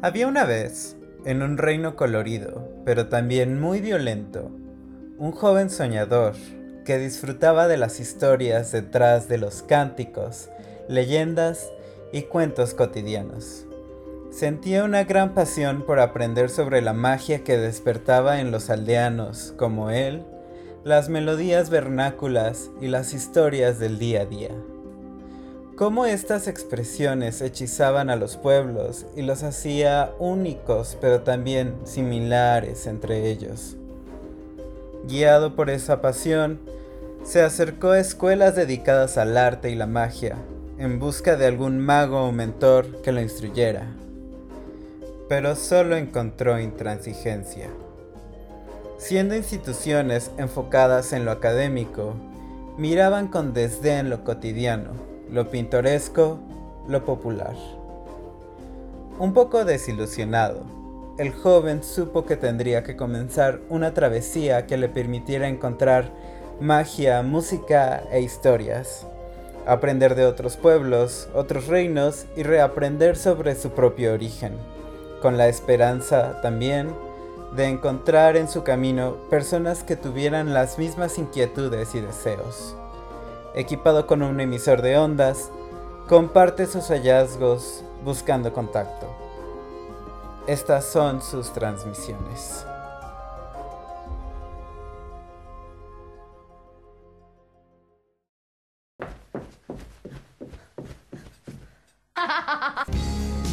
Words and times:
Había 0.00 0.28
una 0.28 0.44
vez, 0.44 0.96
en 1.24 1.42
un 1.42 1.58
reino 1.58 1.96
colorido, 1.96 2.68
pero 2.84 3.08
también 3.08 3.60
muy 3.60 3.80
violento, 3.80 4.48
un 5.18 5.32
joven 5.32 5.70
soñador 5.70 6.34
que 6.84 6.98
disfrutaba 6.98 7.66
de 7.66 7.78
las 7.78 7.98
historias 7.98 8.70
detrás 8.70 9.26
de 9.28 9.38
los 9.38 9.62
cánticos, 9.62 10.50
leyendas 10.88 11.68
y 12.12 12.22
cuentos 12.22 12.74
cotidianos. 12.74 13.66
Sentía 14.30 14.84
una 14.84 15.02
gran 15.02 15.34
pasión 15.34 15.82
por 15.82 15.98
aprender 15.98 16.48
sobre 16.48 16.80
la 16.80 16.92
magia 16.92 17.42
que 17.42 17.58
despertaba 17.58 18.40
en 18.40 18.52
los 18.52 18.70
aldeanos 18.70 19.52
como 19.56 19.90
él, 19.90 20.22
las 20.84 21.08
melodías 21.08 21.70
vernáculas 21.70 22.70
y 22.80 22.86
las 22.86 23.14
historias 23.14 23.80
del 23.80 23.98
día 23.98 24.20
a 24.20 24.26
día 24.26 24.52
cómo 25.78 26.06
estas 26.06 26.48
expresiones 26.48 27.40
hechizaban 27.40 28.10
a 28.10 28.16
los 28.16 28.36
pueblos 28.36 29.06
y 29.14 29.22
los 29.22 29.44
hacía 29.44 30.10
únicos 30.18 30.98
pero 31.00 31.20
también 31.20 31.72
similares 31.84 32.88
entre 32.88 33.30
ellos. 33.30 33.76
Guiado 35.06 35.54
por 35.54 35.70
esa 35.70 36.00
pasión, 36.00 36.58
se 37.22 37.42
acercó 37.42 37.90
a 37.90 38.00
escuelas 38.00 38.56
dedicadas 38.56 39.18
al 39.18 39.36
arte 39.36 39.70
y 39.70 39.76
la 39.76 39.86
magia, 39.86 40.34
en 40.78 40.98
busca 40.98 41.36
de 41.36 41.46
algún 41.46 41.78
mago 41.78 42.24
o 42.24 42.32
mentor 42.32 43.00
que 43.02 43.12
lo 43.12 43.20
instruyera. 43.20 43.86
Pero 45.28 45.54
solo 45.54 45.96
encontró 45.96 46.58
intransigencia. 46.58 47.68
Siendo 48.98 49.36
instituciones 49.36 50.32
enfocadas 50.38 51.12
en 51.12 51.24
lo 51.24 51.30
académico, 51.30 52.14
miraban 52.78 53.28
con 53.28 53.52
desdén 53.52 54.10
lo 54.10 54.24
cotidiano 54.24 55.17
lo 55.30 55.50
pintoresco, 55.50 56.38
lo 56.86 57.04
popular. 57.04 57.54
Un 59.18 59.32
poco 59.34 59.64
desilusionado, 59.64 60.62
el 61.18 61.32
joven 61.32 61.82
supo 61.82 62.24
que 62.24 62.36
tendría 62.36 62.84
que 62.84 62.96
comenzar 62.96 63.60
una 63.68 63.92
travesía 63.92 64.66
que 64.66 64.76
le 64.76 64.88
permitiera 64.88 65.48
encontrar 65.48 66.10
magia, 66.60 67.22
música 67.22 68.04
e 68.10 68.20
historias, 68.20 69.06
aprender 69.66 70.14
de 70.14 70.24
otros 70.24 70.56
pueblos, 70.56 71.28
otros 71.34 71.66
reinos 71.66 72.26
y 72.36 72.42
reaprender 72.42 73.16
sobre 73.16 73.54
su 73.56 73.70
propio 73.70 74.14
origen, 74.14 74.52
con 75.20 75.36
la 75.36 75.48
esperanza 75.48 76.40
también 76.40 76.88
de 77.56 77.66
encontrar 77.66 78.36
en 78.36 78.46
su 78.46 78.62
camino 78.62 79.16
personas 79.30 79.82
que 79.82 79.96
tuvieran 79.96 80.54
las 80.54 80.78
mismas 80.78 81.18
inquietudes 81.18 81.94
y 81.94 82.00
deseos 82.00 82.76
equipado 83.58 84.06
con 84.06 84.22
un 84.22 84.40
emisor 84.40 84.82
de 84.82 84.96
ondas, 84.96 85.50
comparte 86.08 86.66
sus 86.66 86.88
hallazgos 86.90 87.82
buscando 88.04 88.52
contacto. 88.52 89.08
Estas 90.46 90.84
son 90.84 91.20
sus 91.20 91.52
transmisiones. 91.52 92.64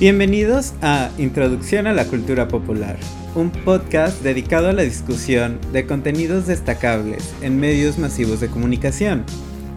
Bienvenidos 0.00 0.74
a 0.82 1.10
Introducción 1.16 1.86
a 1.86 1.92
la 1.92 2.06
Cultura 2.06 2.48
Popular, 2.48 2.96
un 3.36 3.50
podcast 3.50 4.20
dedicado 4.22 4.68
a 4.68 4.72
la 4.72 4.82
discusión 4.82 5.60
de 5.72 5.86
contenidos 5.86 6.48
destacables 6.48 7.32
en 7.40 7.60
medios 7.60 7.98
masivos 7.98 8.40
de 8.40 8.48
comunicación 8.48 9.24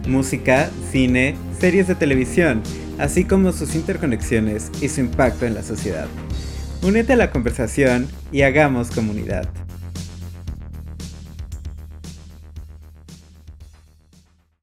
música, 0.06 0.70
cine, 0.90 1.34
series 1.58 1.88
de 1.88 1.94
televisión, 1.94 2.62
así 2.98 3.24
como 3.24 3.52
sus 3.52 3.74
interconexiones 3.74 4.70
y 4.80 4.88
su 4.88 5.00
impacto 5.00 5.46
en 5.46 5.54
la 5.54 5.62
sociedad. 5.62 6.06
Únete 6.82 7.14
a 7.14 7.16
la 7.16 7.30
conversación 7.30 8.08
y 8.30 8.42
hagamos 8.42 8.90
comunidad. 8.90 9.48